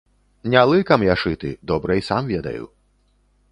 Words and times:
Не 0.53 0.63
лыкам 0.69 1.03
я 1.07 1.15
шыты, 1.25 1.51
добра 1.71 1.99
і 2.01 2.05
сам 2.09 2.23
ведаю. 2.35 2.63